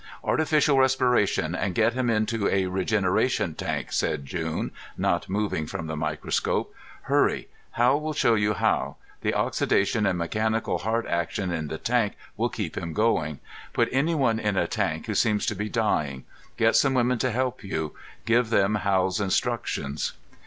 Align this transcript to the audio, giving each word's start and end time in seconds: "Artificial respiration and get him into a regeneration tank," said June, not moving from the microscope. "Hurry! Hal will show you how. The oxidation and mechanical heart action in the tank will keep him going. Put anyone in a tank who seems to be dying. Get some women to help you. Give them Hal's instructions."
"Artificial 0.23 0.79
respiration 0.79 1.53
and 1.53 1.75
get 1.75 1.93
him 1.93 2.09
into 2.09 2.49
a 2.49 2.65
regeneration 2.65 3.53
tank," 3.53 3.91
said 3.91 4.25
June, 4.25 4.71
not 4.97 5.29
moving 5.29 5.67
from 5.67 5.85
the 5.85 5.95
microscope. 5.95 6.73
"Hurry! 7.03 7.49
Hal 7.73 8.01
will 8.01 8.13
show 8.13 8.33
you 8.33 8.55
how. 8.55 8.95
The 9.21 9.35
oxidation 9.35 10.07
and 10.07 10.17
mechanical 10.17 10.79
heart 10.79 11.05
action 11.05 11.51
in 11.51 11.67
the 11.67 11.77
tank 11.77 12.13
will 12.35 12.49
keep 12.49 12.75
him 12.75 12.93
going. 12.93 13.41
Put 13.73 13.89
anyone 13.91 14.39
in 14.39 14.57
a 14.57 14.65
tank 14.65 15.05
who 15.05 15.13
seems 15.13 15.45
to 15.45 15.55
be 15.55 15.69
dying. 15.69 16.23
Get 16.57 16.75
some 16.75 16.95
women 16.95 17.19
to 17.19 17.29
help 17.29 17.63
you. 17.63 17.93
Give 18.25 18.49
them 18.49 18.73
Hal's 18.81 19.21
instructions." 19.21 20.13